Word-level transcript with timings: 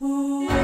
Ooh. 0.00 0.57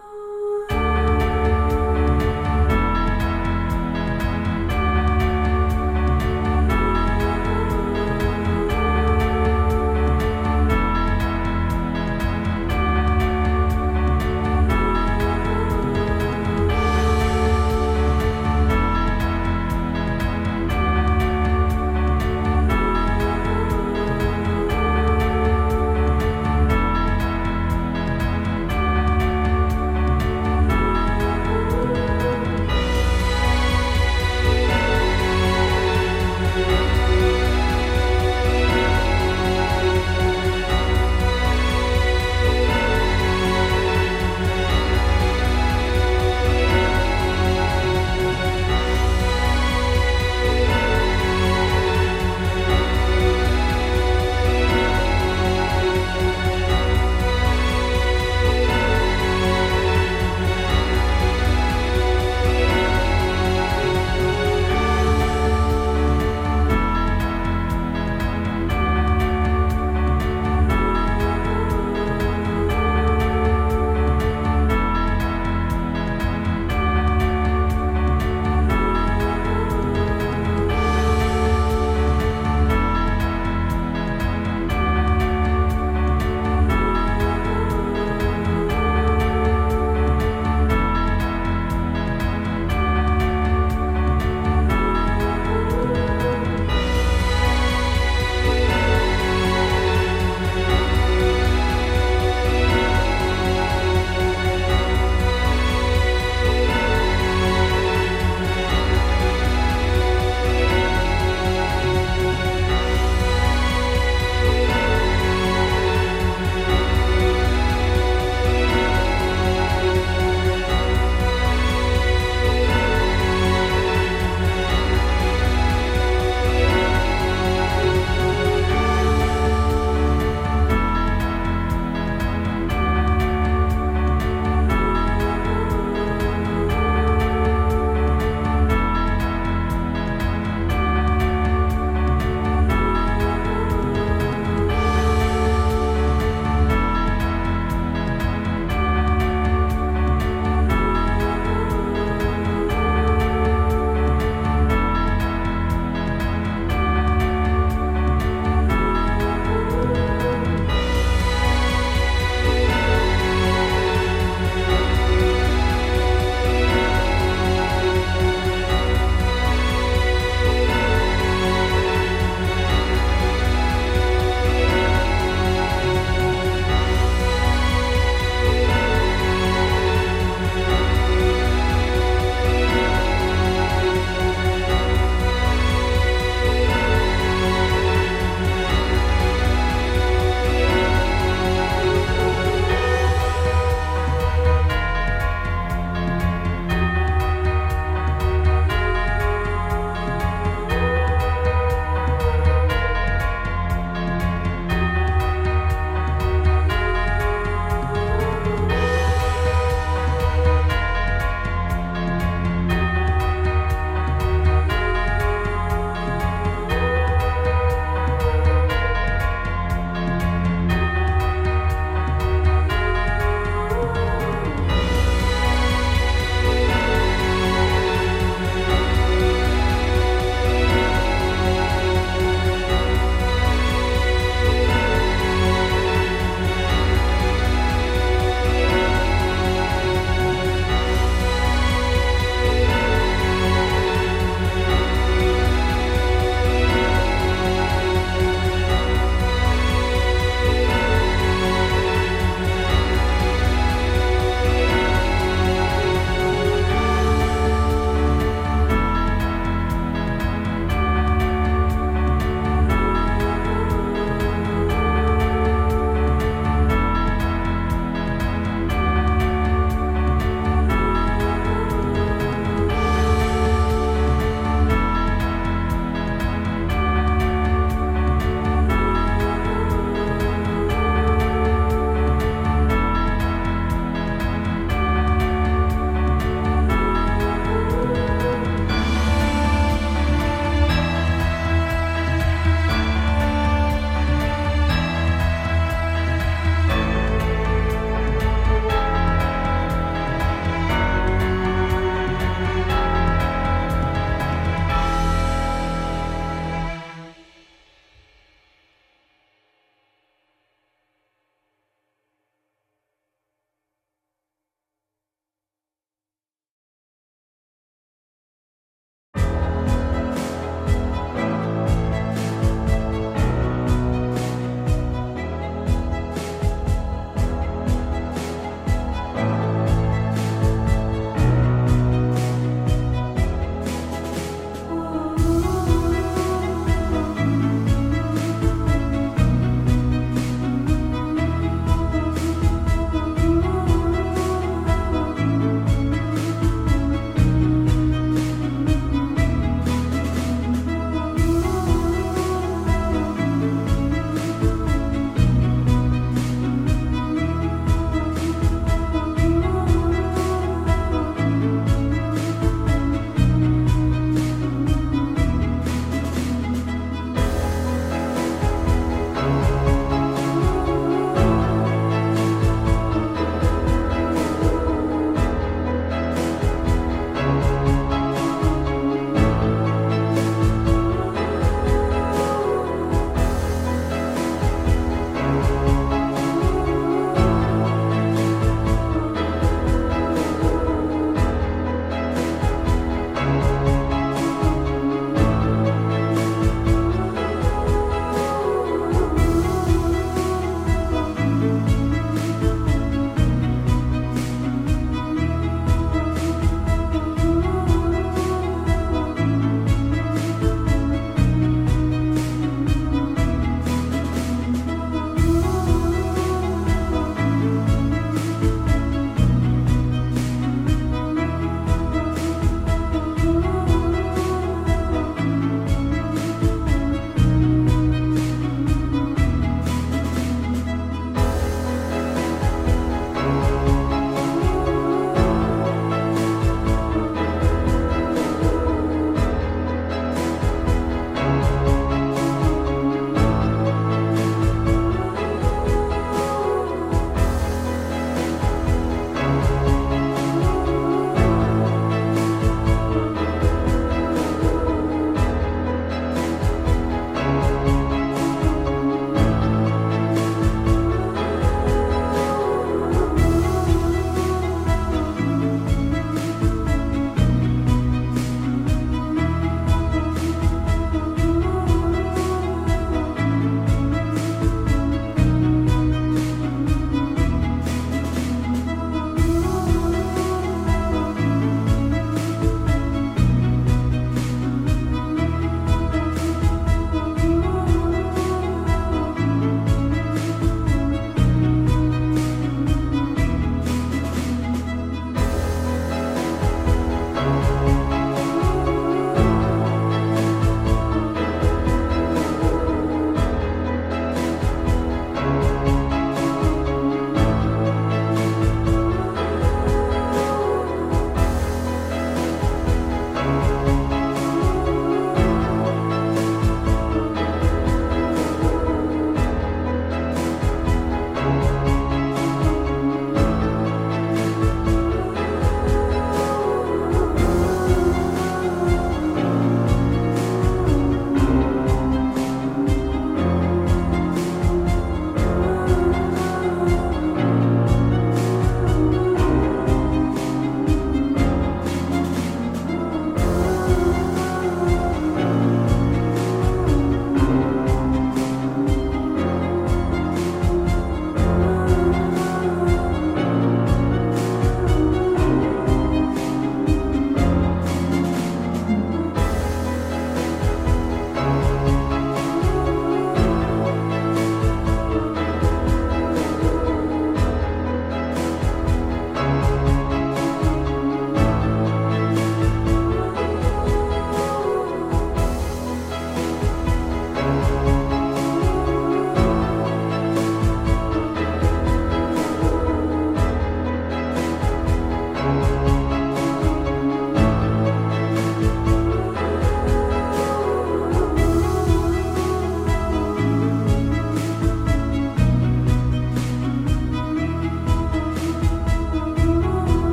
Oh. 0.00 0.27